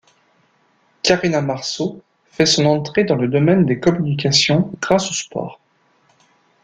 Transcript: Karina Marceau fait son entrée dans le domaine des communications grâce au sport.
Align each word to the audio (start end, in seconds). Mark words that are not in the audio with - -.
Karina 1.03 1.43
Marceau 1.43 2.01
fait 2.25 2.47
son 2.47 2.65
entrée 2.65 3.03
dans 3.03 3.17
le 3.17 3.27
domaine 3.27 3.67
des 3.67 3.79
communications 3.79 4.71
grâce 4.81 5.11
au 5.11 5.13
sport. 5.13 5.59